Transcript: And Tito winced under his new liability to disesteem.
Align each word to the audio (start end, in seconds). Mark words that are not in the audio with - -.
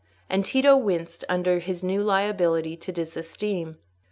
And 0.31 0.43
Tito 0.43 0.75
winced 0.75 1.23
under 1.29 1.59
his 1.59 1.83
new 1.83 2.01
liability 2.01 2.75
to 2.75 2.91
disesteem. 2.91 3.77